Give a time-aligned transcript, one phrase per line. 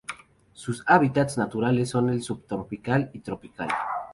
[0.53, 3.69] Sus hábitats naturales son el subtropical y tropical.